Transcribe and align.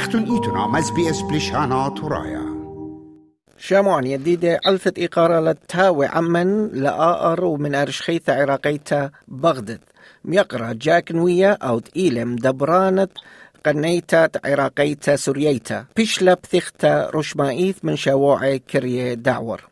اختون 0.00 0.22
إيتنا 0.22 0.66
مز 0.66 0.90
بي 0.90 1.10
اس 1.10 1.22
بلشانا 1.22 1.88
ترايا 1.88 2.44
شاموان 3.58 4.06
يديدة 4.06 4.60
ألفت 4.66 4.98
إقارة 4.98 5.40
للتاوي 5.40 6.06
عمن 6.06 6.68
لآر 6.68 7.44
ومن 7.44 7.74
أرشخيثة 7.74 8.32
عراقيتا 8.34 9.10
بغدد. 9.28 9.80
ميقرأ 10.24 10.72
جاك 10.72 11.12
نوية 11.12 11.52
أو 11.52 11.78
تإيلم 11.78 12.36
دبرانت 12.36 13.10
قنيتات 13.66 14.46
عراقيتا 14.46 15.16
سورييتا. 15.16 15.84
بيشلا 15.96 16.34
بثيختا 16.34 17.10
رشمايث 17.14 17.76
من 17.82 17.96
شواعي 17.96 18.58
كرية 18.58 19.14
دعور. 19.14 19.69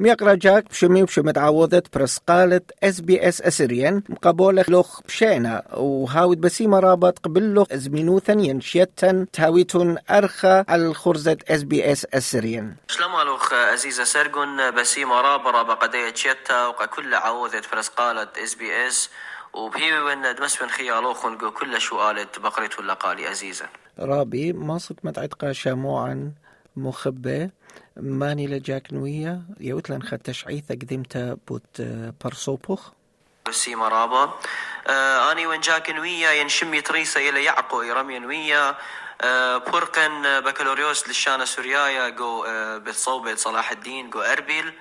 ميقرا 0.00 0.34
جاك 0.34 0.70
بشمي 0.70 1.02
بشو 1.02 1.22
متعوضت 1.22 1.96
برسقالة 1.96 2.60
اس 2.82 3.00
بي 3.00 3.28
اس 3.28 3.42
اسريان 3.42 4.02
مقابولة 4.08 4.64
لوخ 4.68 5.00
بشينا 5.02 5.62
وهاود 5.74 6.40
بسيمة 6.40 6.80
رابط 6.80 7.18
قبل 7.18 7.54
لوخ 7.54 7.72
ازمينو 7.72 8.18
ثانيا 8.18 8.60
شيتن 8.60 9.26
تاويتون 9.32 9.96
ارخى 10.10 10.64
على 10.68 10.86
الخرزة 10.86 11.36
اس 11.48 11.62
بي 11.62 11.92
اس 11.92 12.06
اسريان 12.14 12.74
شلام 12.88 13.26
لوخ 13.26 13.52
عزيزة 13.52 14.04
سرقن 14.04 14.70
بسيمة 14.70 15.20
رابا 15.20 15.50
رابا 15.50 15.74
قدية 15.74 16.14
شيتا 16.14 16.66
وقا 16.66 16.86
كل 16.86 17.14
عوضت 17.14 17.64
فرسقالة 17.64 18.28
اس 18.44 18.54
بي 18.54 18.86
اس 18.86 19.10
وبهي 19.54 19.98
وين 19.98 20.22
دمسبن 20.38 20.68
خيالوخن 20.68 21.38
جو 21.38 21.50
كل 21.50 21.80
شو 21.80 21.98
قالت 21.98 22.38
بقريت 22.38 22.78
ولا 22.78 22.94
قالي 22.94 23.26
عزيزة 23.26 23.66
رابي 23.98 24.52
ما 24.52 24.78
صدت 24.78 25.04
متعتقى 25.04 25.54
شاموعا 25.54 26.32
مخبة 26.76 27.50
ماني 27.96 28.46
لجاك 28.46 28.92
نوية 28.92 29.40
يوتلن 29.60 30.02
خد 30.02 30.18
تشعيثة 30.18 30.74
قدمتا 30.74 31.36
بوت 31.48 31.82
برصوبوخ 32.24 32.90
سيما 33.50 33.88
رابا 33.88 34.34
آه 34.86 35.32
آني 35.32 35.46
وين 35.46 35.60
جاك 35.60 35.90
نوية 35.90 36.28
ينشمي 36.28 36.80
تريسة 36.80 37.28
إلى 37.28 37.44
يعقو 37.44 37.82
يرمي 37.82 38.18
نوية 38.18 38.76
آه 39.22 39.56
بورقن 39.56 40.40
بكالوريوس 40.40 41.08
للشانة 41.08 41.44
سوريايا 41.44 42.08
جو 42.08 42.44
آه 42.44 42.78
بتصوبة 42.78 43.34
صلاح 43.34 43.70
الدين 43.70 44.10
جو 44.10 44.20
أربيل. 44.20 44.72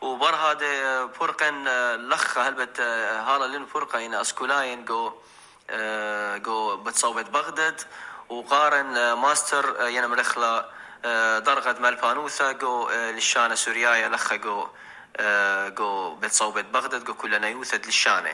وبر 0.00 0.34
هذا 0.34 1.04
بورقن 1.04 1.64
لخ 2.08 2.38
هلبت 2.38 2.80
هالا 2.80 3.46
لين 3.46 3.64
بورقا 3.64 4.06
إن 4.06 4.14
أسكولاين 4.14 4.84
جو 4.84 5.12
جو 6.36 6.76
بتصوبة 6.76 7.22
بغداد. 7.22 7.80
وقارن 8.28 9.12
ماستر 9.12 9.76
ينا 9.88 10.06
مرخلة 10.06 10.64
درغد 11.46 11.80
مالبانوثا 11.80 12.52
جو 12.52 12.90
للشانة 12.90 13.54
سوريايا 13.54 14.08
لخ 14.08 14.34
جو 14.34 14.66
جو 15.68 16.14
بتصوبة 16.14 16.60
بغداد 16.62 17.04
جو 17.04 17.14
كلنا 17.14 17.48
يوثد 17.48 17.86
للشانة 17.86 18.30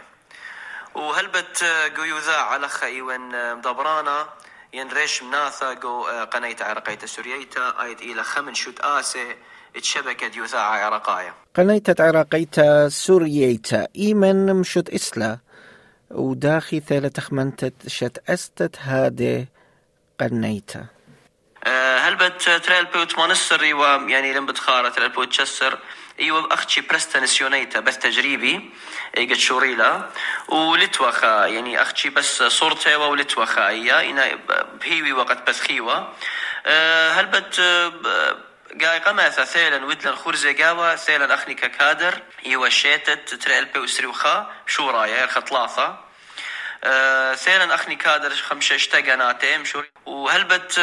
وهلبت 0.95 1.65
جو 1.97 2.05
يذاع 2.05 2.57
لخ 2.57 2.83
ايوان 2.83 3.57
مدبرانا 3.57 4.29
ينريش 4.73 5.23
مناثا 5.23 5.73
جو 5.73 6.05
قنيت 6.05 6.63
عرقيت 6.63 7.05
سورييتا 7.05 7.83
ايد 7.83 8.01
إلى 8.01 8.23
خمن 8.23 8.55
شوت 8.55 8.81
اسي 8.81 9.37
اتشبكت 9.77 10.37
يذاع 10.37 10.85
عرقايا 10.85 11.35
قنيتة 11.55 12.05
عراقيتا 12.05 12.89
سورييتا 12.89 13.89
إيمن 13.97 14.55
مشت 14.55 14.91
إسلا 14.91 15.39
وداخي 16.11 16.81
ثالة 16.81 17.09
تخمنتت 17.09 17.75
شت 17.87 18.23
أستت 18.29 18.79
هادي 18.79 19.49
قنيتا 20.21 20.87
هل 21.67 22.17
بت 22.17 22.43
تريل 22.43 22.85
بوت 22.85 23.19
مانستر 23.19 23.63
ايوا 23.63 23.97
يعني 23.97 24.33
لم 24.33 24.47
بتخارة 24.47 24.89
تريل 24.89 25.09
بوت 25.09 25.29
تشسر 25.29 25.79
ايوا 26.21 26.55
اختشي 26.55 26.81
برستا 26.81 27.21
نسيونيتا 27.21 27.81
بس 27.81 27.99
تجريبي 27.99 28.71
إيجت 29.17 29.39
شوريلا. 29.39 30.11
ولتوخا 30.49 31.47
يعني 31.47 31.83
اختشي 31.83 32.11
بس 32.11 32.43
صورتها 32.43 32.97
ولتوخا 32.97 33.69
إيا 33.69 34.11
إنا 34.11 34.39
بهيوي 34.81 35.13
وقت 35.13 35.49
بثخيوا 35.49 35.95
هل 37.11 37.27
بت 37.27 37.61
قاي 38.83 38.99
قماثا 38.99 39.45
ثيلا 39.45 39.85
ودلن 39.85 40.15
خورزي 40.15 40.53
قاوة 40.53 40.97
ثيلا 40.97 41.35
أخني 41.35 41.55
ككادر 41.55 42.23
إيوا 42.47 42.69
شيتت 42.69 43.35
تريل 43.35 43.65
بي 43.65 43.79
وسري 43.79 44.07
وخا 44.07 44.53
شو 44.67 44.91
رايا 44.91 45.27
خطلاثة. 45.27 46.05
أه 46.85 47.35
ثيلا 47.35 47.75
أخني 47.75 47.97
كادر 47.97 48.31
خمسة 48.31 48.75
اشتاقناتي 48.75 49.59
مشوري 49.59 49.91
وهلبت 50.07 50.81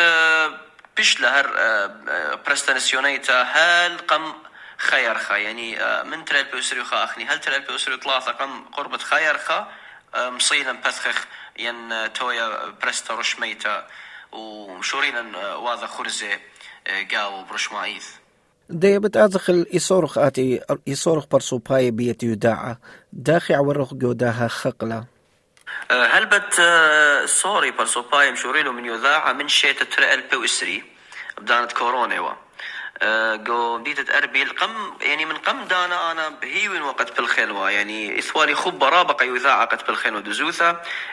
أه 0.91 0.97
بيش 0.97 1.21
لهر 1.21 1.53
أه 1.57 2.35
برستنسيونيتا 2.35 3.41
هل 3.41 3.97
قم 3.97 4.33
خير 4.77 5.17
خا. 5.17 5.35
يعني 5.35 5.77
من 6.03 6.25
تريل 6.25 6.43
بي 6.43 6.57
وسري 6.57 6.79
وخا 6.79 7.03
أخني 7.03 7.25
هل 7.25 7.39
بي 7.67 7.73
وسري 7.73 7.97
ثلاثة 7.97 8.31
قم 8.31 8.65
قربة 8.65 8.97
خير 8.97 9.37
خا. 9.37 9.67
مصيلا 10.15 10.71
بثخخ 10.71 11.27
ين 11.59 12.13
تويا 12.13 12.69
برستا 12.83 13.13
رشميتا 13.13 13.87
ومشورينا 14.31 15.55
واذا 15.55 15.87
خرزي 15.87 16.39
قاو 17.11 17.43
برشمايث 17.43 18.05
دي 18.69 18.99
بتأزخل 18.99 19.65
يصورخ 19.73 20.17
آتي 20.17 20.61
يصورخ 20.87 21.25
برسو 21.25 21.57
باي 21.57 21.91
بيت 21.91 22.23
يداعة 22.23 22.77
داخي 23.13 23.53
عورخ 23.53 23.93
جوداها 23.93 24.47
خقلة 24.47 25.05
هل 25.91 26.25
بت 26.25 26.53
سوري 27.25 27.71
برسو 27.71 28.01
باي 28.01 28.31
مشوريلو 28.31 28.71
من 28.71 28.85
يذاعة 28.85 29.33
من 29.33 29.47
ترى 29.95 30.17
بي 30.31 30.35
وسري 30.35 30.83
بدانت 31.37 31.71
كورونا 31.71 32.19
وا 32.19 32.33
جو 33.35 33.77
بديت 33.77 34.09
اربيل 34.09 34.49
قم 34.49 34.93
يعني 35.01 35.25
من 35.25 35.37
قم 35.37 35.63
دانا 35.63 36.11
آنا 36.11 36.33
هيوين 36.43 36.81
وقت 36.81 37.17
بالخلوة 37.17 37.71
يعني 37.71 38.19
اثوالي 38.19 38.55
خب 38.55 38.83
رابقة 38.83 39.23
يذاع 39.23 39.63
قد 39.65 39.85
بالخلوة 39.87 40.21
دزوثة 40.21 40.69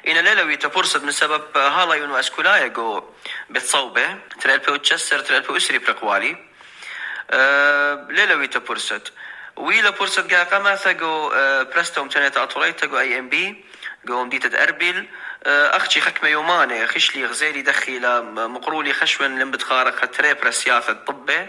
ان 0.08 0.16
ليلوي 0.16 0.56
تفرصد 0.56 1.04
من 1.04 1.10
سبب 1.10 1.56
هالا 1.56 1.94
يون 1.94 2.14
اسكولايا 2.14 2.66
جو 2.66 3.02
بتصوبة 3.50 4.16
تريل 4.40 4.58
بي 4.58 4.72
وتشسر 4.72 5.20
تريل 5.20 5.40
بي 5.40 5.56
اسري 5.56 5.78
برقوالي 5.78 6.36
أه 7.30 8.06
ليلوي 8.10 8.46
تفرصد 8.46 9.08
ويلا 9.56 9.90
فرصد 9.90 10.34
قا 10.34 10.44
قماثة 10.44 10.92
جو 10.92 11.32
أه 11.34 11.62
برستوم 11.62 12.08
تنيتا 12.08 12.42
اطوليتا 12.42 12.86
جو 12.86 12.98
اي 12.98 13.18
ام 13.18 13.28
بي 13.28 13.64
جو 14.04 14.24
مديت 14.24 14.54
اربيل 14.54 15.08
أختي 15.46 16.00
خكمة 16.00 16.28
يوماني 16.28 16.86
خشلي 16.86 17.26
غزيلي 17.26 17.62
دخيلة 17.62 18.20
مقرولي 18.20 18.92
خشون 18.92 19.38
لم 19.38 19.50
بتخارق 19.50 20.06
تري 20.06 20.34
برسياثة 20.34 20.92
طبة. 20.92 21.46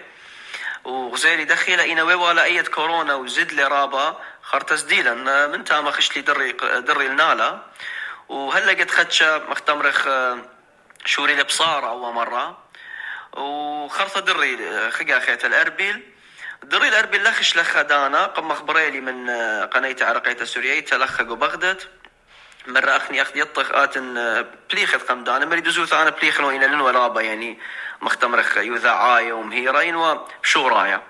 وغزيلي 0.84 1.46
دخيلة 1.46 1.92
إنا 1.92 2.04
ولا 2.04 2.44
أية 2.44 2.62
كورونا 2.62 3.16
وزد 3.16 3.52
لي 3.52 3.64
رابا. 3.64 4.22
خرتس 4.42 4.82
ديلا 4.82 5.14
من 5.48 5.64
تاما 5.64 5.92
خشلي 5.92 6.22
دري 6.22 6.52
دري 6.82 7.06
النالا 7.06 7.60
وهلا 8.30 8.72
قد 8.72 8.92
خدشة 8.92 9.38
مختمرخ 9.50 10.08
شوري 11.06 11.36
لبصارة 11.36 11.88
أول 11.90 12.14
مرة. 12.14 12.64
وخرطة 13.34 14.20
دري 14.20 14.92
خقا 14.92 15.20
خيت 15.20 15.46
الأربيل 15.46 16.04
دري 16.64 16.88
الأربيل 16.88 17.24
لخش 17.24 17.58
لخ 17.58 17.82
دانا. 17.82 18.26
قم 18.26 18.48
مخبريلي 18.48 19.02
من 19.02 19.30
قناة 19.66 19.96
عرقية 20.02 20.44
سوريا 20.44 20.80
تلخقوا 20.80 21.36
بغداد 21.36 21.82
مرة 22.74 22.98
أخني 22.98 23.22
أخذ 23.22 23.38
يطخ 23.38 23.72
آتن 23.72 24.46
بليخت 24.72 25.10
قم 25.10 25.24
دانا 25.24 25.46
مري 25.46 25.62
دزوث 25.62 25.94
أنا 25.94 26.10
بليخن 26.10 26.44
وإنا 26.44 26.66
لن 26.66 26.82
ورابا 26.82 27.22
يعني 27.22 27.60
مختمرخ 28.02 28.58
يذاعايا 28.58 29.34
ومهيرين 29.34 29.96
وشورايا 29.96 31.02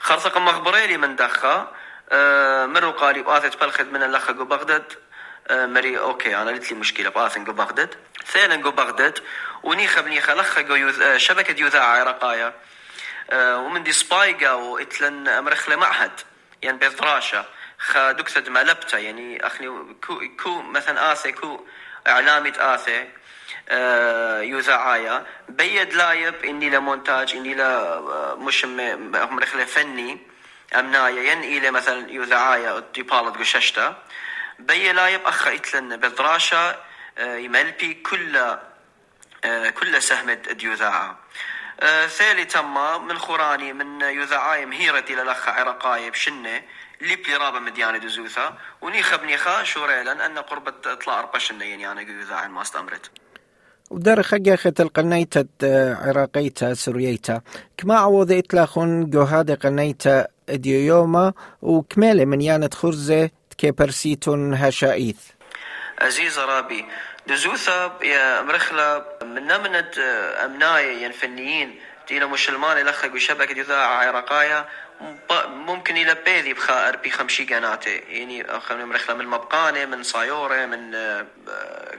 خرطق 0.00 0.38
مخبريلي 0.38 0.96
من 0.96 1.16
دخا 1.16 1.72
أه 2.10 2.66
مرو 2.66 2.90
قالي 2.90 3.22
بآثت 3.22 3.60
بلخد 3.60 3.92
من 3.92 4.02
اللخة 4.02 4.32
جو 4.32 4.44
بغداد 4.44 4.92
أه 5.48 5.66
مري 5.66 5.98
أوكي 5.98 6.36
أنا 6.36 6.50
قلت 6.50 6.72
لي 6.72 6.78
مشكلة 6.78 7.10
بآثن 7.10 7.44
جو 7.44 7.52
بغداد 7.52 7.94
ثانيا 8.26 8.56
جو 8.56 8.70
بغداد 8.70 9.18
ونيخه 9.62 10.00
بنيخه 10.00 10.34
لخه 10.34 10.60
جو 10.60 10.74
يذ... 10.74 11.02
أه 11.02 11.16
شبكة 11.16 11.60
يذاع 11.62 11.84
عراقايا 11.84 12.54
أه 13.30 13.58
ومن 13.58 13.82
دي 13.82 13.92
سبايقا 13.92 14.52
وإتلن 14.52 15.28
امرخله 15.28 15.76
معهد 15.76 16.20
يعني 16.62 16.78
بذراشة 16.78 17.44
خا 17.82 18.12
دكتد 18.12 18.48
مالبتا 18.48 18.98
يعني 18.98 19.46
أخني 19.46 19.68
كو, 20.06 20.22
كو 20.42 20.62
مثلا 20.62 21.12
آثي 21.12 21.32
كو 21.32 21.66
إعلامي 22.08 22.52
آثي 22.56 23.08
يذاعايا 24.50 25.26
بيد 25.48 25.94
لايب 25.94 26.44
إني 26.44 26.70
لمونتاج 26.70 27.36
إني 27.36 27.54
لا 27.54 28.00
مش 28.34 28.64
مرخله 28.64 29.64
فني 29.64 30.18
امنايا 30.74 31.32
ين 31.32 31.42
إلى 31.42 31.70
مثلا 31.70 32.10
يذاعايا 32.10 32.82
ديبالت 32.94 33.36
قششتا. 33.36 34.02
بي 34.58 34.92
لايب 34.92 35.20
أخ 35.26 35.46
إتلن 35.46 35.96
بدراشة 35.96 36.76
يملبي 37.18 37.94
كل 37.94 38.58
كل 39.74 40.02
سهمة 40.02 40.34
ديوذاعة 40.34 41.18
ثالي 42.08 42.44
تما 42.44 42.98
من 42.98 43.18
خوراني 43.18 43.72
من 43.72 44.00
يذاعاي 44.00 44.66
مهيرتي 44.66 45.14
للأخ 45.14 45.48
عراقاي 45.48 46.10
بشنة 46.10 46.62
اللي 47.02 47.16
بلي 47.16 47.36
رابا 47.36 47.58
مديانة 47.58 47.98
دزوثا 47.98 48.58
ونيخا 48.80 49.16
بنيخا 49.16 49.64
شوريلا 49.64 50.26
أن 50.26 50.38
قربة 50.38 50.94
طلع 50.94 51.20
أربع 51.20 51.38
شنة 51.38 51.64
يعني 51.64 51.92
أنا 51.92 52.00
يذاعي 52.00 52.48
ما 52.48 52.62
استمرت. 52.62 53.10
ودار 53.90 54.22
خجاخة 54.22 54.72
القنيتة 54.80 55.46
عراقيتا 56.04 56.74
سورييتا. 56.74 57.40
كما 57.76 57.98
عوض 57.98 58.32
إتلاخون 58.32 59.10
جوهاد 59.10 59.50
قنيتا 59.50 60.28
ديويوما. 60.48 61.32
وكمالة 61.62 62.24
من 62.24 62.40
يانت 62.40 62.74
خرزة 62.74 63.30
كيبرسيتون 63.58 64.54
هشائيث. 64.54 65.18
عزيز 66.00 66.38
رابي 66.38 66.84
دزوثا 67.26 67.98
يا 68.02 68.42
مرخلة 68.42 69.04
من 69.22 69.46
نمنت 69.46 69.98
أمناي 70.44 71.02
ين 71.02 71.12
فنيين 71.12 71.80
تيلا 72.06 72.26
مسلمان 72.26 72.78
يلخق 72.78 73.12
وشبكة 73.14 73.58
يذاع 73.58 73.86
عراقايا 73.86 74.68
ممكن 75.46 75.96
إلى 75.96 76.14
بيذي 76.14 76.52
بخا 76.52 76.88
أربي 76.88 77.10
خمشي 77.10 77.44
قناتي 77.44 77.96
يعني 77.96 78.60
خلينا 78.60 78.84
مرخلة 78.84 79.16
من 79.16 79.26
مبقانة 79.26 79.84
من 79.84 80.02
صايورة 80.02 80.66
من 80.66 80.96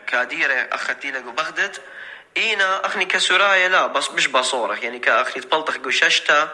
كاديرة 0.08 0.54
أخذتي 0.54 1.12
لقو 1.12 1.32
بغدد. 1.32 1.78
إينا 2.38 2.86
أخني 2.86 3.06
كسرايا 3.06 3.70
لا 3.70 3.88
بس 3.88 4.12
مش 4.12 4.28
بصورة. 4.28 4.76
يعني 4.76 5.00
كأخني 5.00 5.44
تبلطخ 5.44 5.78
قششتا 5.78 6.50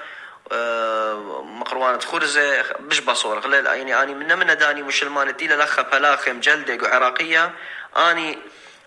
مقروانة 1.42 2.00
خرزة 2.00 2.66
مش 2.80 3.00
بصورة. 3.00 3.56
يعني 3.56 4.04
أني 4.04 4.14
من 4.14 4.38
من 4.38 4.58
داني 4.58 4.84
مسلمان 4.84 5.38
تيلا 5.38 5.64
لخا 5.64 5.82
بلاخم 5.82 6.38
مجلدة 6.38 6.90
عراقية. 6.90 7.54
أني 7.98 8.38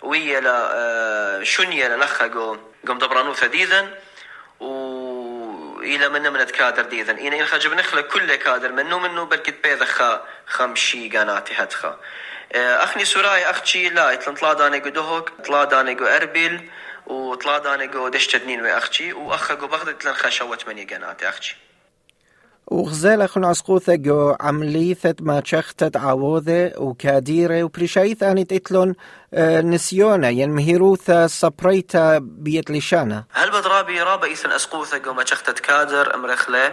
ويا 0.02 0.40
لا 0.40 1.44
شنية 1.44 1.96
لخا 1.96 2.26
قوم 2.26 2.98
دبرانو 2.98 3.34
ثديذا 3.34 3.88
و 4.60 5.02
إلى 5.82 6.08
من 6.08 6.32
من 6.32 6.44
كادر 6.44 6.82
ديذن 6.82 7.18
إنا 7.18 7.40
إن 7.40 7.46
خجب 7.46 7.74
نخلة 7.74 8.00
كل 8.00 8.34
كادر 8.34 8.72
منو 8.72 8.98
منو 8.98 9.26
بلكت 9.26 9.54
بيذخا 9.64 10.26
خمشي 10.46 11.08
قناتي 11.08 11.54
هدخا 11.56 12.00
أخني 12.54 13.04
سوراي 13.04 13.50
أختي 13.50 13.88
لا 13.88 14.12
إتلن 14.12 14.34
طلا 14.34 14.52
دانيقو 14.52 14.88
دهوك 14.88 15.30
طلا 15.46 15.64
دانيقو 15.64 16.04
أربيل 16.04 16.70
وطلا 17.06 17.58
دانيقو 17.58 18.08
دشتدنين 18.08 18.62
وأختي 18.62 19.12
وأخا 19.12 19.54
قو 19.54 19.66
بغداد 19.66 19.88
إتلن 19.88 20.14
خشوت 20.14 20.68
مني 20.68 20.84
قناتي 20.84 21.28
أختي 21.28 21.56
وغزالة 22.66 23.26
خن 23.26 23.44
عسقوثة 23.44 23.94
جو 23.94 24.36
عمليثة 24.40 25.14
ما 25.20 25.42
شختت 25.44 25.96
عووذة 25.96 26.72
وكاديرة 26.76 27.62
وبريشايث 27.62 28.22
أني 28.22 28.44
تتلون 28.44 28.94
نسيونا 29.74 30.28
ين 30.28 30.50
مهيروثة 30.50 31.26
صبريتا 31.26 32.18
بيت 32.18 32.70
لشانا. 32.70 33.24
هل 33.32 33.50
بدرابي 33.50 34.02
رابا 34.02 34.26
إيثن 34.26 34.52
أسقوثة 34.52 34.98
جو 34.98 35.12
ما 35.12 35.24
شختت 35.24 35.58
كادر 35.58 36.14
أمرخلة؟ 36.14 36.72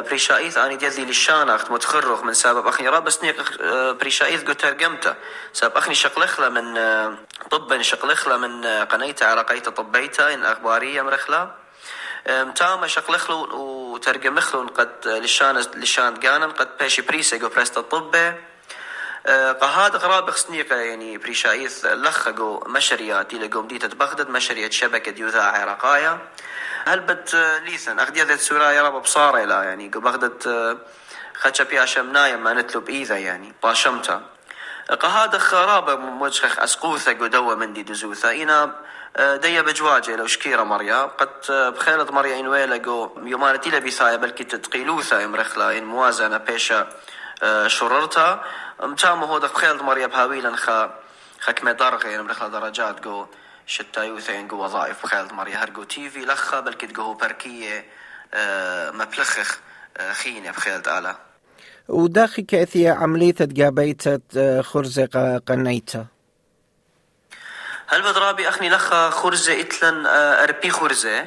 بريشايث 0.00 0.58
أني 0.58 0.76
ديذي 0.76 1.04
لشانا 1.04 1.54
أخت 1.54 1.70
متخرغ 1.70 2.24
من 2.24 2.32
سبب 2.32 2.66
أخني 2.66 2.88
رابا 2.88 3.10
سنيق 3.10 3.36
بريشايث 4.00 4.44
جو 4.44 4.52
ترجمته. 4.52 5.14
سبب 5.52 5.72
أخني 5.76 5.94
شقلخلة 5.94 6.48
من 6.48 6.74
طبا 7.50 7.82
شقلخلة 7.82 8.36
من 8.36 8.64
قنيته 8.64 9.26
عرقيته 9.26 9.70
طبيته 9.70 10.34
إن 10.34 10.44
أخبارية 10.44 11.00
أمرخلة. 11.00 11.65
متاما 12.28 12.86
شقلخلو 12.86 13.48
وترجمخلو 13.56 14.66
قد 14.66 15.08
لشان 15.08 15.56
لشان 15.74 16.14
قانا 16.16 16.46
قد 16.46 16.68
باشي 16.80 17.02
بريسا 17.02 17.36
جو 17.36 17.48
بريستا 17.48 17.80
الطبة 17.80 18.34
قهاد 19.60 19.96
غراب 19.96 20.30
خسنيقة 20.30 20.76
يعني 20.76 21.18
بريشايث 21.18 21.84
لخقو 21.86 22.60
مشريا 22.66 23.22
دي 23.22 23.38
لقوم 23.38 23.66
ديتة 23.68 23.88
بغداد 23.88 24.30
مشرية 24.30 24.70
شبكة 24.70 25.20
يوذاع 25.20 25.60
عراقايا 25.60 26.18
هل 26.86 27.00
بت 27.00 27.34
ليثن 27.64 27.98
أخدي 27.98 28.22
ذات 28.22 28.40
سورة 28.40 28.72
يا 28.72 28.82
رب 28.82 29.02
بصارة 29.02 29.44
لا 29.44 29.62
يعني 29.62 29.90
قو 29.94 30.00
بغداد 30.00 30.78
خدشا 31.34 31.64
بياشا 31.64 32.00
منايا 32.00 32.36
ما 32.36 32.52
نتلب 32.52 32.88
إيذا 32.88 33.18
يعني 33.18 33.54
باشمتا 33.62 34.22
قهاد 35.00 35.36
خرابة 35.36 35.94
موجخ 35.96 36.58
أسقوثة 36.58 37.12
قدوة 37.12 37.54
من 37.54 37.72
دي 37.72 37.82
دزوثة 37.82 38.42
إنا 38.42 38.74
ديا 39.16 39.62
بجواجه 39.62 40.16
لو 40.16 40.26
شكيرة 40.26 40.62
مريا. 40.62 41.02
قد 41.02 41.28
بخيلة 41.50 42.12
مريا 42.12 42.40
إن 42.40 42.48
ويلقو 42.48 43.08
يومانتي 43.22 43.70
لبيثايا 43.70 44.16
بل 44.16 44.30
كت 44.30 44.54
تقيلوثا 44.54 45.20
يمرخلا 45.20 45.78
إن 45.78 45.84
موازنة 45.84 46.36
بيشا 46.36 46.88
شررتا. 47.66 48.44
متامو 48.82 49.26
هو 49.26 49.40
بخيلة 49.40 49.82
مريا 49.82 50.06
بهاويلا 50.06 50.56
خا 50.56 50.94
خكمة 51.40 51.72
درغة 51.72 52.06
يعني 52.06 52.22
مرخلا 52.22 52.48
درجات 52.48 53.00
جو 53.04 53.26
شتا 53.66 54.02
يوثين 54.02 54.48
جو 54.48 54.64
وظائف 54.64 55.02
بخيلة 55.02 55.34
مريا. 55.34 55.56
هرقو 55.56 55.82
تيفي 55.82 56.20
لخا 56.20 56.60
بل 56.60 56.74
كت 56.74 56.92
جو 56.92 57.14
بركية 57.14 57.84
مبلخخ 58.92 59.58
خينة 60.12 60.50
بخيلة 60.50 60.98
آلا. 60.98 61.16
وداخي 61.88 62.42
كأثية 62.42 62.92
عملية 62.92 63.32
تقابيتة 63.32 64.20
خرزة 64.62 65.40
قنيتة. 65.46 66.15
هل 67.88 68.02
بدرابي 68.02 68.48
أخني 68.48 68.70
لخا 68.70 69.10
خرزة 69.10 69.60
إتلن 69.60 70.06
أربي 70.06 70.70
خرزة 70.70 71.26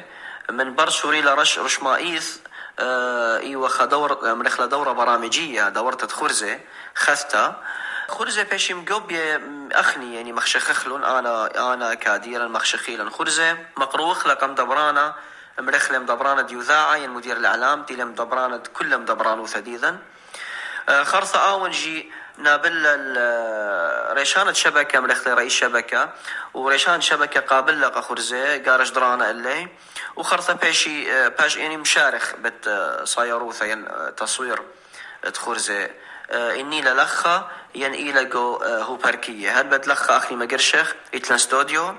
من 0.50 0.74
برشوري 0.74 1.22
لرش 1.22 1.58
رشمائيث 1.58 2.36
إيوة 2.80 3.68
خدور 3.68 4.34
من 4.34 4.68
دورة 4.68 4.92
برامجية 4.92 5.68
دورة 5.68 6.08
خرزة 6.10 6.60
خثتا 6.94 7.62
خرزة 8.08 8.42
بيشي 8.42 8.74
مقوبية 8.74 9.40
أخني 9.72 10.16
يعني 10.16 10.32
مخشخخلون 10.32 11.04
أنا 11.04 11.72
أنا 11.74 11.94
كاديرا 11.94 12.48
مخشخيلا 12.48 13.10
خرزة 13.10 13.58
مقروخ 13.76 14.26
لقم 14.26 14.54
دبرانا 14.54 15.14
مرخلم 15.58 16.06
دبرانة 16.06 16.42
ديوذاعة 16.42 16.96
يعني 16.96 17.12
مدير 17.12 17.36
الإعلام 17.36 17.82
تيلم 17.82 18.12
دبرانة 18.14 18.62
كلهم 18.74 19.04
دبرانو 19.04 19.46
ثديدا 19.46 19.98
خرصة 21.02 21.38
آون 21.38 21.70
جي 21.70 22.12
نابل 22.42 22.86
ريشانة 24.12 24.52
شبكة 24.52 25.00
من 25.00 25.10
أختي 25.10 25.30
رئيس 25.30 25.52
شبكة 25.52 26.10
وريشان 26.54 27.00
شبكة 27.00 27.40
قابل 27.40 27.80
لقى 27.80 28.02
خرزة 28.02 28.62
قارش 28.62 28.90
درانا 28.90 29.30
اللي 29.30 29.68
وخرطة 30.16 30.52
بيشي 30.52 31.28
باش 31.28 31.56
يعني 31.56 31.76
مشارخ 31.76 32.36
بت 32.36 32.68
صايروثة 33.04 33.66
يعني 33.66 34.12
تصوير 34.16 34.62
تخرزة 35.34 35.90
إني 36.30 36.82
للخة 36.82 37.48
ين 37.74 37.92
إيلقو 37.92 38.56
هو 38.64 38.96
بركية 38.96 39.60
هل 39.60 39.66
بتلخة 39.66 40.16
أخي 40.16 40.34
مقرشخ 40.34 40.94
إتلان 41.14 41.38
ستوديو. 41.38 41.94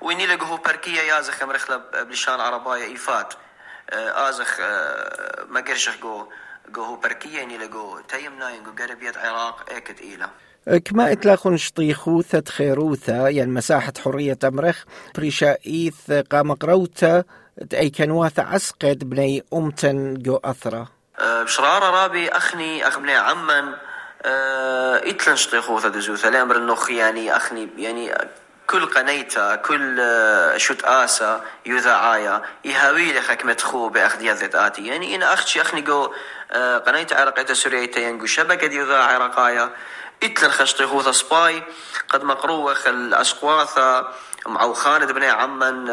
وإني 0.00 0.26
لقو 0.26 0.44
هو 0.46 0.56
بركية 0.56 1.00
يازخ 1.00 1.42
مرخلة 1.42 1.76
بلشان 1.76 2.40
عرباية 2.40 2.84
إيفات. 2.84 3.34
آزخ 3.92 4.60
مقرشخ 5.48 5.94
جو 6.02 6.28
جو 6.68 6.96
بركية 6.96 7.38
يعني 7.38 7.58
لقو 7.58 7.98
تيم 8.08 8.38
ناين 8.38 8.64
جو 8.64 8.70
قربية 8.84 9.12
عراق 9.16 9.64
اكد 9.70 10.00
إيلا. 10.00 10.28
كما 10.84 11.12
إتلاخون 11.12 11.56
شطيخوثة 11.56 12.42
خيروثة 12.48 13.28
يعني 13.28 13.50
مساحة 13.50 13.92
حرية 14.04 14.38
أمرخ 14.44 14.84
بريشا 15.14 15.56
إيث 15.66 16.10
قام 16.10 16.52
قروتا 16.52 17.24
أي 17.74 17.90
كنواثة 17.90 18.42
عسقد 18.42 18.98
بني 19.10 19.44
أمتن 19.52 20.14
جو 20.14 20.36
أثرة. 20.44 20.88
بشرارة 21.20 21.90
رابي 22.02 22.28
أخني 22.28 22.88
أخبني 22.88 23.14
عمن 23.14 23.74
إتلن 25.04 25.36
شطيخوثة 25.36 25.88
دزوثة 25.88 26.30
لأمر 26.30 26.56
النخ 26.56 26.90
يعني 26.90 27.36
أخني 27.36 27.68
يعني 27.78 28.14
كل 28.74 28.86
قنيتا 28.86 29.56
كل 29.56 30.02
شت 30.56 30.84
آسا 30.84 31.44
يذاعايا 31.66 32.42
يهاوي 32.64 33.18
لخك 33.18 33.44
متخو 33.44 33.88
بأخذ 33.88 34.22
يذت 34.22 34.54
آتي. 34.54 34.86
يعني 34.86 35.14
إن 35.14 35.22
أختي 35.22 35.62
أخني 35.62 35.80
جو 35.80 36.14
قنيتا 36.86 37.14
عرقيتا 37.14 37.54
سوريتا 37.54 38.00
ينقو 38.00 38.26
شبكة 38.26 38.74
يذاع 38.74 39.04
عرقايا 39.04 39.70
إتلن 40.22 40.50
خشطي 40.50 40.86
خوثا 40.86 41.12
سباي 41.12 41.62
قد 42.08 42.24
مقروخ 42.24 42.86
الأسقواثا 42.86 44.14
معو 44.46 44.72
خالد 44.72 45.12
بن 45.12 45.22
عمن 45.22 45.90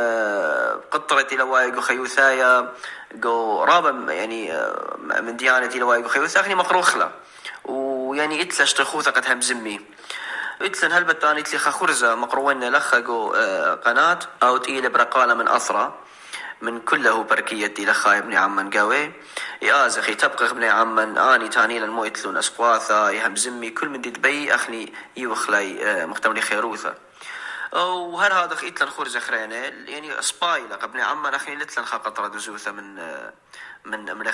قطرة 0.92 1.28
لواي 1.32 1.72
جو 1.72 1.82
خيوثايا 1.82 2.74
جو 3.14 3.64
رابا 3.64 4.14
يعني 4.14 4.62
من 5.22 5.38
ديانة 5.38 5.76
لواي 5.76 6.02
جو 6.02 6.08
خيوثا 6.08 6.40
أخني 6.40 6.56
مقروخ 6.56 6.96
ويعني 7.66 8.42
إتلش 8.42 8.74
تخوثا 8.74 9.12
قد 9.12 9.32
همزمي 9.32 9.82
إتلن 10.66 10.92
هل 10.92 11.04
بتاني 11.04 11.40
إتلي 11.40 11.60
خخرزة 11.60 12.16
مقروين 12.16 12.70
لخقو 12.70 13.32
قناة؟ 13.76 14.20
أو 14.44 14.58
تقيل 14.58 14.90
برقالة 14.90 15.34
من 15.34 15.48
أثرة 15.48 16.00
من 16.62 16.82
كله 16.82 17.24
بركية 17.24 17.68
دي 17.68 17.86
لخاي 17.86 18.18
ابن 18.18 18.34
عمان 18.34 18.70
قاوي 18.70 19.12
يازخي 19.62 20.16
تبقى 20.16 20.46
ابن 20.46 20.64
عمان 20.64 21.18
آني 21.18 21.50
تاني 21.50 21.80
لنمو 21.80 22.06
إتلون 22.06 22.38
أسقواثا. 22.38 23.10
يهم 23.10 23.36
زمي 23.36 23.70
كل 23.70 23.90
من 23.90 24.02
دي 24.02 24.10
دبي 24.10 24.56
أخني 24.56 24.94
يوخلاي 25.18 26.06
مختمري 26.06 26.42
خيروثا. 26.42 26.96
وهل 27.74 28.32
هذا 28.32 28.54
إتلن 28.54 28.90
خرزة 28.90 29.20
خرينة؟ 29.20 29.56
يعني 29.56 30.22
سباي 30.22 30.62
لق 30.62 30.84
ابن 30.84 31.00
عمان 31.00 31.34
أخني 31.34 31.56
لتلن 31.56 31.86
خا 31.86 31.98
قطرة 31.98 32.28
دزوثة 32.28 32.72
من 32.72 32.96
من 33.86 34.18
من 34.18 34.32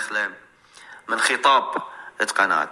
من 1.07 1.19
خطاب 1.19 1.74
قناة. 2.36 2.72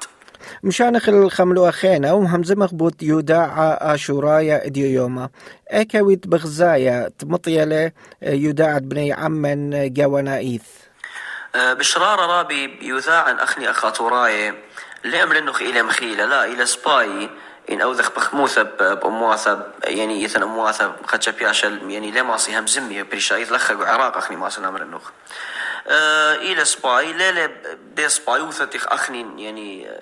مشانخ 0.63 1.10
الخملو 1.10 1.70
أخينا 1.70 2.12
ومهمزة 2.12 2.56
مخبوط 2.56 3.04
يوداع 3.04 3.77
آشورايا 3.82 4.72
يوما. 4.77 5.30
أكاويت 5.68 6.27
بغزايا 6.27 7.12
تمطيلة 7.20 7.92
يوداع 8.22 8.77
بني 8.77 9.13
عمن 9.13 9.94
جوانا 9.94 10.38
إيث. 10.38 10.63
بشرارة 11.56 12.25
رابي 12.25 12.80
يذاع 12.82 13.44
أخني 13.44 13.70
أخاتوراي 13.70 14.54
لأمر 15.04 15.38
إنه 15.38 15.56
إلى 15.56 15.84
مخيلة 15.84 16.25
لا 16.25 16.46
إلى 16.46 16.65
سباي. 16.65 17.30
إن 17.72 17.82
أوذخ 17.82 18.12
بخموثة 18.15 18.63
بأمواثة 18.63 19.65
يعني 19.84 20.24
يثن 20.24 20.44
أمواثة 20.44 20.96
خدشة 21.06 21.32
بياشل 21.32 21.92
يعني 21.92 22.12
لما 22.12 22.38
هم 22.50 22.68
زمي 22.68 23.04
بريشا 23.04 23.36
يتلخق 23.36 23.88
عراق 23.88 24.18
أخني 24.18 24.38
ما 24.38 24.50
سنامر 24.50 24.82
النوخ 24.82 25.12
إلى 25.88 26.65
سباي. 26.65 27.13
ليلة 27.13 27.46
بي 27.75 28.10
سباي 28.10 28.42
وثتخ 28.42 28.88
أخني 28.88 29.44
يعني 29.44 30.00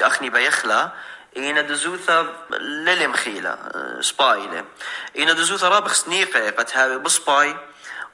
أخني 0.00 0.30
بيخلا. 0.30 0.92
إينا 1.36 1.60
دزوثا 1.60 2.26
للي 2.60 3.06
مخيلة 3.06 3.58
سبايلة 4.00 4.64
إينا 5.16 5.32
دزوثا 5.32 5.68
رابخ 5.68 5.92
سنيقة 5.92 6.50
قد 6.50 6.70
هاوي 6.74 6.98
بسباي 6.98 7.56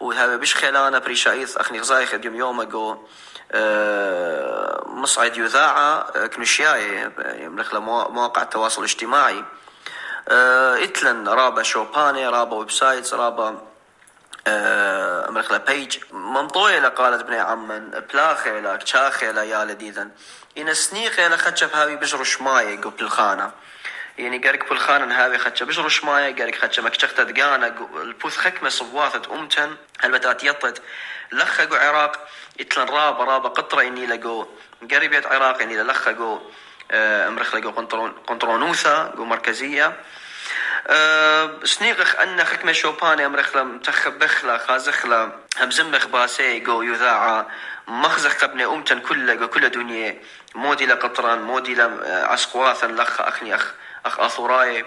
وهاوي 0.01 0.37
بش 0.37 0.55
خيلانا 0.55 0.99
بريشايث 0.99 1.57
أخني 1.57 1.81
غزايخ 1.81 2.15
يوم 2.15 2.37
يوم 2.37 2.61
أقو 2.61 2.97
مصعد 4.87 5.37
يذاعة 5.37 6.27
كنشياي 6.27 7.13
يملك 7.19 7.75
مواقع 7.75 8.43
التواصل 8.43 8.81
الاجتماعي. 8.81 9.45
إتلن 10.29 11.29
رابا 11.29 11.63
شوباني 11.63 12.29
رابا 12.29 12.57
ويب 12.57 12.71
سايتس 12.71 13.15
رابا 13.15 13.72
امرخلا 14.49 15.59
بيج. 15.59 15.99
منطوية 16.13 16.89
قالت 16.89 17.25
بني 17.25 17.39
عمن 17.39 17.91
بلاخي 17.91 18.61
لا 18.61 18.77
كشاخي 18.77 19.33
لا 19.33 19.43
يا 19.43 19.65
لديذن 19.65 20.11
إن 20.59 20.75
سنيخي 20.75 21.29
لا 21.29 21.37
خدش 21.37 21.65
بهاوي 21.65 21.97
بجرو 21.97 22.25
شماية 22.25 22.81
قو 22.81 22.91
بالخانة 22.91 23.53
يعني 24.19 24.39
قارك 24.39 24.69
بالخانة 24.69 25.25
هاوي 25.25 25.39
خدش 25.39 25.63
بجرو 25.63 25.89
شماية 25.89 26.37
قارك 26.37 26.59
خدش 26.59 26.81
مكشخت 26.81 27.21
دقانا 27.21 27.67
البوث 28.03 28.37
خكمة 28.37 28.69
صبواثة 28.69 29.35
أمتن. 29.35 29.77
هلبتات 30.01 30.45
يطت 30.45 30.83
لخقو 31.33 31.75
عراق 31.75 32.29
إتلن 32.61 32.89
رابا 32.89 33.25
رابا 33.25 33.49
قطرة 33.49 33.83
إني 33.83 34.07
لقو. 34.07 34.47
قريبية 34.91 35.23
عراق 35.27 35.63
إني 35.63 35.83
لخقو 35.83 36.41
امرخ 36.93 37.55
لقو 37.55 37.71
قنطرونوثا 38.27 39.03
قو 39.17 39.25
مركزية. 39.25 39.97
سنيغخ 41.65 42.17
أن 42.17 42.45
خكمة 42.45 42.73
شوباني 42.73 43.27
أمرخلا 43.27 43.63
متخبخلا 43.63 44.59
خازخلا 44.59 45.33
همزمخ 45.61 46.07
باسي 46.07 46.61
جو 46.61 46.83
يذاعة 46.83 47.47
مخزخ 47.89 48.45
قبني 48.45 48.65
أمتن 48.65 49.01
كل 49.01 49.47
كل 49.47 49.69
دنيا 49.69 50.19
مودي 50.55 50.87
لقطران 50.87 51.43
مودي 51.43 51.75
لعسقواثا 51.75 52.87
لخ 52.87 53.21
أخني 53.21 53.55
أخ 53.55 53.75
أخ 54.07 54.21
أثوراي 54.21 54.85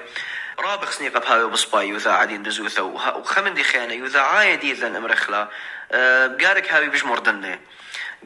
رابخ 0.60 0.92
سنيقة 0.92 1.20
بهاي 1.20 1.44
بصباي 1.44 1.90
يذاع 1.90 2.24
دين 2.24 2.44
دزوثا 2.44 2.82
وخمن 2.82 3.54
دي 3.54 3.64
خيانة 3.64 3.94
يذاعاي 3.94 4.56
دي 4.56 4.74
ذن 4.74 4.96
أمرخلا 4.96 5.48
قارك 6.42 6.74
هاوي 6.74 6.88
بجمر 6.88 7.12
مردنة 7.12 7.60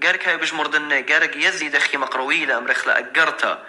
قارك 0.04 0.28
هاوي 0.28 0.38
بجمر 0.38 0.58
مردنة 0.58 1.06
قارك 1.10 1.36
يزي 1.36 1.70
دخي 1.70 1.98
مقروي 1.98 2.46
لأمرخلا 2.46 3.00
أقرتا 3.00 3.64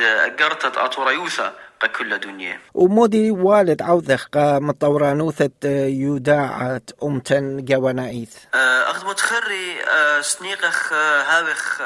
أقرتت 0.00 0.78
أطوريوثا 0.78 1.54
كل 1.86 2.18
دنيا. 2.18 2.60
ومودي 2.74 3.30
والد 3.30 3.82
عوذخ 3.82 4.28
مطورانوثة 4.36 5.50
يوداعة 5.86 6.82
أمتن 7.02 7.64
جوانايث 7.64 8.30
أخذ 8.54 9.06
متخري 9.06 9.76
سنيقخ 10.20 10.92
هاوخ 10.92 11.78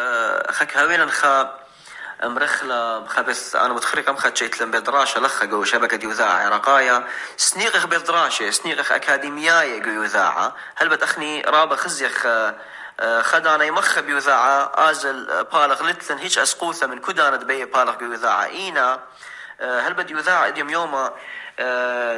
خك 0.50 0.76
هاويلا 0.76 1.06
خا 1.06 1.66
مرخلة 2.24 3.06
خبث 3.06 3.56
أنا 3.56 3.74
متخري 3.74 4.02
كم 4.02 4.16
خدشيت 4.16 4.62
لم 4.62 4.70
بدراشة 4.70 5.20
لخا 5.20 5.46
جو 5.46 5.64
شبكة 5.64 6.04
يوذاعة 6.04 6.46
عراقايا. 6.46 7.04
سنيقخ 7.36 7.86
بدراشة 7.86 8.50
سنيقخ 8.50 8.92
أكاديمياية 8.92 9.78
جو 9.78 9.90
يوذاعة 9.90 10.54
هل 10.76 10.88
بتأخني 10.88 11.40
رابا 11.40 11.76
خزيخ 11.76 12.26
خدانا 13.20 13.64
يمخ 13.64 14.00
بيوذاعة 14.00 14.72
آزل 14.90 15.44
بالغ 15.52 15.88
لتلن 15.88 16.18
هيش 16.18 16.38
أسقوثة 16.38 16.86
من 16.86 16.98
كدانت 16.98 17.44
بي 17.44 17.64
بالغ 17.64 17.96
بيوذاعة 17.96 18.44
إينا 18.44 19.00
هل 19.60 19.94
بدي 19.94 20.14
يذاع 20.14 20.46
إديم 20.46 20.70
يوما 20.70 21.12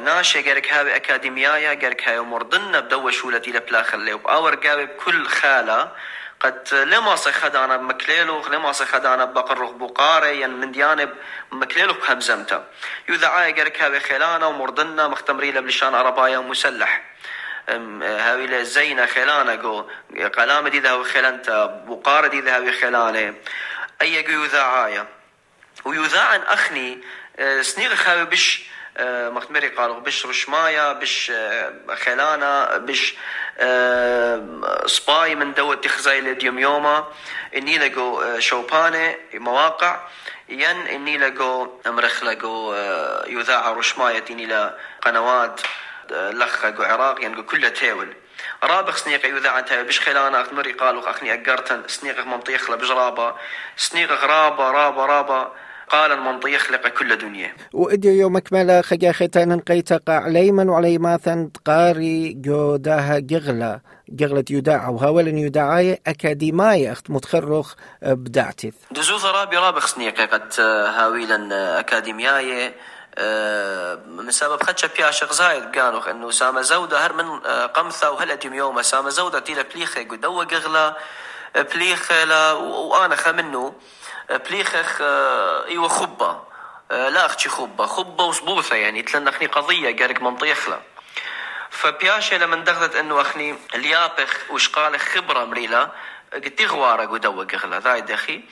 ناشي 0.04 0.48
قالك 0.48 0.72
هاوي 0.72 0.96
أكاديميايا 0.96 1.68
قالك 1.68 2.08
هاي 2.08 2.20
مرضنا 2.20 2.80
بدو 2.80 3.10
شولتي 3.10 3.50
لبلا 3.50 3.82
خلي 3.82 4.12
وباور 4.12 4.54
قابي 4.54 4.86
بكل 4.86 5.26
خالة 5.26 5.92
قد 6.40 6.68
لما 6.74 7.16
خدانا 7.16 7.76
بمكليلو 7.76 8.46
لما 8.48 8.72
خدانا 8.72 9.24
بقرخ 9.24 9.70
بقاري 9.70 10.40
ين 10.40 10.50
من 10.50 10.72
ديانب 10.72 11.10
مكليلو 11.52 11.92
بهمزمتا 11.92 12.66
يذاعايا 13.08 13.54
قالك 13.54 13.82
هاوي 13.82 14.00
خيلانا 14.00 14.46
ومرضنا 14.46 15.08
مختمري 15.08 15.52
لبلشان 15.52 15.94
عربايا 15.94 16.38
ومسلح 16.38 17.02
هاوي 18.02 18.64
زينة 18.64 19.06
خيلانا 19.06 19.54
جو 19.54 19.86
قلامة 20.38 20.68
دي 20.68 20.78
ذهوي 20.78 21.04
خيلانتا 21.04 21.66
بقارة 21.66 22.26
دي 22.26 22.40
ذهوي 22.40 22.72
خيلانة. 22.72 23.34
أي 24.02 24.22
جو 24.22 24.44
يذاعايا 24.44 25.06
ويذاع 25.84 26.36
أخني 26.36 26.98
سنيغ 27.60 27.94
خاوي 27.94 28.24
بش 28.24 28.64
مختمري 29.00 29.68
قالوا 29.68 30.00
بش 30.00 30.26
رشمايا 30.26 30.92
بش 30.92 31.32
خيلانا 31.94 32.76
بش 32.76 33.14
سباي 34.86 35.34
من 35.34 35.54
دو 35.54 35.74
تخزاي 35.74 36.20
لديوم 36.20 36.58
يوما 36.58 37.06
إني 37.56 37.78
لقو 37.78 38.38
شوباني 38.40 39.16
مواقع 39.34 40.00
ين 40.48 40.86
إني 40.86 41.18
لقو 41.18 41.80
أمرخ 41.86 42.24
لقو 42.24 42.74
يذاع 43.26 43.72
رشمايا 43.72 44.20
تيني 44.20 44.46
لقنوات 44.46 45.60
لخ 46.10 46.64
عراق 46.64 47.24
ين 47.24 47.42
كلها 47.42 47.70
تاول 47.70 48.14
رابخ 48.64 48.96
سنيق 48.96 49.26
يذاع 49.26 49.58
أنت 49.58 49.72
بش 49.72 50.00
خلانا 50.00 50.40
أختمري 50.40 50.72
قالوا 50.72 51.10
أخني 51.10 51.34
أقرتن 51.34 51.82
سنيق 51.86 52.26
منطيخ 52.26 52.70
بجرابة 52.70 53.34
سنيق 53.76 54.24
رابا 54.24 54.70
رابا 54.70 55.06
رابا 55.06 55.52
قال 55.90 56.12
المنطي 56.12 56.54
يخلق 56.54 56.88
كل 56.88 57.18
دنيا. 57.18 57.56
وإديو 57.72 58.12
يوم 58.12 58.38
كمالا 58.38 58.82
خجا 58.82 59.12
ختان 59.12 59.60
قيتقع 59.60 60.14
عليما 60.14 60.70
وعليماثا 60.70 61.50
قاري 61.66 62.32
جوداها 62.32 63.18
جغلا. 63.18 63.80
جغلة 64.08 64.44
يداع 64.50 64.88
وهاولا 64.88 65.38
يداعاي 65.38 66.00
أكاديماي 66.06 66.92
أخت 66.92 67.10
متخرخ 67.10 67.74
بدعتث 68.02 68.74
دزوث 68.90 69.24
رابي 69.24 69.56
رابخ 69.56 69.86
سنيقة 69.86 70.26
قد 70.26 70.60
هاويلا 70.60 71.80
أكاديمياي. 71.80 72.74
من 74.06 74.30
سبب 74.30 74.62
خدشة 74.62 74.90
بياشق 74.96 75.32
زايد 75.32 75.64
قالوا 75.78 76.10
إنه 76.10 76.30
سامة 76.30 76.62
زودة 76.62 77.06
هر 77.06 77.12
من 77.12 77.38
قمثة 77.66 78.10
وهل 78.10 78.38
يوم 78.44 78.82
سامة 78.82 79.08
زودة 79.08 79.38
تيلا 79.38 79.62
بليخة 79.62 80.02
قدوة 80.02 80.44
قغلة 80.44 80.94
بليخة 81.74 82.24
لا 82.24 82.52
وأنا 82.52 83.16
خمنه 83.16 83.72
بليخخ 84.30 85.00
إيوه 85.68 85.88
خبة. 85.88 86.40
لا 86.90 87.26
أختي 87.26 87.48
خبة. 87.48 87.86
خبة 87.86 88.24
وصبوثة 88.24 88.76
يعني 88.76 89.02
تلنخني 89.02 89.46
قضية 89.46 89.96
قارك 89.96 90.22
منطيخلة. 90.22 90.80
فبياشة 91.70 92.36
لما 92.36 92.56
دخلت 92.56 92.96
انه 92.96 93.20
أخني 93.20 93.58
اليابخ 93.74 94.36
وش 94.50 94.68
قال 94.68 95.00
خبرة 95.00 95.44
مريلا 95.44 95.90
قد 96.32 96.62
غوارة 96.62 97.06
قدوة 97.06 97.44
قغلة 97.44 97.78
ذاي 97.78 98.00
دخي 98.00 98.42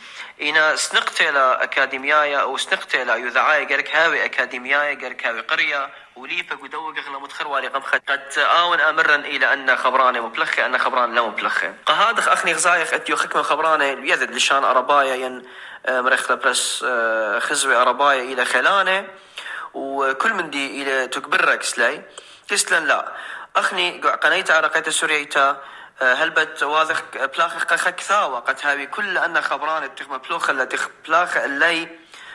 إنا 0.42 0.76
سنقتلا 0.76 1.62
أكاديميايا 1.62 2.38
أو 2.38 2.56
سنقتلا 2.56 3.16
يذعايا 3.16 3.68
قالك 3.68 3.94
هاوي 3.94 4.24
أكاديميايا 4.24 5.00
قالك 5.00 5.26
هاوي 5.26 5.40
قرية. 5.40 5.90
وليفة 6.16 6.56
قدوة 6.56 6.94
قغلة 6.94 7.20
متخر 7.20 7.48
والي 7.48 7.68
قم 7.68 7.80
قد 7.80 8.38
آون 8.38 8.80
أمرا 8.80 9.14
إلى 9.14 9.52
أن 9.52 9.76
خبراني 9.76 10.20
مبلخة 10.20 10.66
أن 10.66 10.78
خبران 10.78 11.14
لا 11.14 11.22
مبلخة 11.22 11.74
قهادخ 11.86 12.28
أخني 12.28 12.52
غزايخ 12.52 12.94
أتيو 12.94 13.16
خكمة 13.16 13.42
خبراني 13.42 14.10
يذد 14.10 14.30
لشان 14.30 14.64
أربايا 14.64 15.14
ين 15.14 15.42
مرخلة 15.88 16.36
بس 16.36 16.84
خزوي 17.38 17.76
أربايا 17.76 18.22
إلى 18.22 18.44
خلانة 18.44 19.08
وكل 19.74 20.32
من 20.34 20.50
دي 20.50 20.82
إلى 20.82 21.06
تكبرك 21.06 21.62
سلاي. 21.62 22.02
تسلن 22.48 22.86
لا. 22.86 23.12
أخني 23.56 24.00
قنيت 24.00 24.50
على 24.50 24.66
قيت 24.68 24.88
سوريتا 24.88 25.62
هلبت 26.02 26.62
واضح 26.62 27.02
بلاخ 27.14 27.64
قخك 27.64 28.00
ثاوة 28.00 28.40
قد 28.40 28.56
هاوي 28.62 28.86
كل 28.86 29.18
أن 29.18 29.40
خبران 29.40 29.94
تخم 29.94 30.18
بلوخ 30.18 30.50
اللي 30.50 30.66
تخ 30.66 30.88
بلاخ 31.06 31.36
اللي 31.36 31.88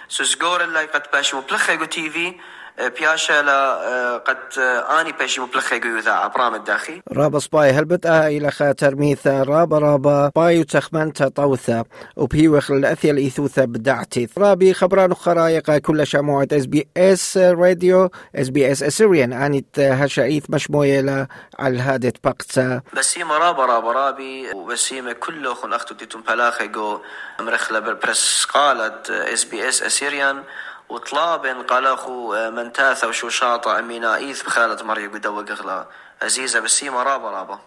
سوسجور 0.08 0.64
اللي 0.64 0.86
قد 0.86 1.04
باش 1.14 1.34
مبلخ 1.34 1.66
تي 1.66 2.10
في 2.10 2.40
بياشا 2.80 3.42
لا 3.42 4.18
قد 4.18 4.60
اني 5.00 5.12
بيشي 5.12 5.42
مبلخ 5.42 5.74
يذاع 5.74 6.28
برام 6.28 6.56
الداخي 6.56 7.02
رابا 7.12 7.40
سباي 7.40 7.70
هل 7.70 7.86
بتا 7.86 8.28
إلى 8.28 8.52
خاتر 8.52 8.96
ميثا 8.96 9.44
رابا 9.44 9.80
رابا 9.80 10.32
باي 10.36 10.60
وتخمنتا 10.60 11.28
طوثا 11.28 11.84
وبهيوخ 12.16 12.72
الاثيا 12.72 13.12
الايثوثا 13.12 13.66
بدعتي 13.66 14.30
رابي 14.38 14.74
خبران 14.74 15.14
خرايق 15.14 15.78
كل 15.78 16.08
شموعة 16.08 16.48
اس 16.52 16.66
بي 16.66 16.88
اس 16.98 17.38
راديو 17.38 18.10
اس 18.36 18.50
بي 18.50 18.72
اس 18.72 18.84
اسيريان 18.84 19.34
انت 19.34 19.80
هشايث 19.80 20.44
مشموية 20.50 21.28
على 21.60 21.80
هادت 21.80 22.18
بقتا 22.24 22.82
بسيمة 22.94 23.38
رابا 23.38 23.66
رابا 23.66 23.92
رابي 23.92 24.52
وبسيمة 24.52 25.14
كله 25.14 25.54
خن 25.54 25.74
اختو 25.74 25.96
تيتم 25.96 26.22
بلاخي 26.22 26.68
جو 26.68 27.02
مرخلة 27.40 27.80
بالبرس 27.80 28.48
قالت 28.54 29.10
اس 29.10 29.44
بي 29.44 29.70
اس 29.70 29.84
اسيريان 29.84 30.44
وطلاب 30.92 31.46
قلخو 31.46 32.36
من 32.52 32.74
تاث 32.74 33.04
وشو 33.04 33.30
شاطع 33.30 33.80
أمينا 33.80 34.16
إيث 34.16 34.44
بخالة 34.44 34.84
مريم 34.84 35.12
قدوة 35.14 35.46
قغلا 35.46 35.86
عزيزة 36.22 36.60
بسيمة 36.60 37.04
رابا 37.04 37.30
رابا. 37.32 37.60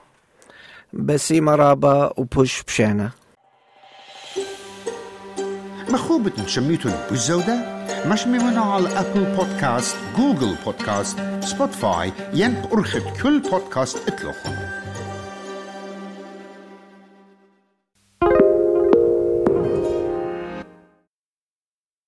بسيمة 0.92 1.54
رابا 1.54 2.12
وبوش 2.16 2.62
بشانة 2.62 3.10
مخوبة 5.88 6.46
شميتون 6.46 6.92
بالزودة 7.10 7.56
مش 8.06 8.26
ممنوع 8.26 8.74
على 8.74 8.88
أبل 9.00 9.24
بودكاست 9.36 9.96
جوجل 10.16 10.54
بودكاست 10.64 11.18
سبوتفاي 11.40 12.12
ين 12.32 12.62
أرخد 12.72 13.02
كل 13.22 13.40
بودكاست 13.40 14.08
اطلقوا 14.08 14.83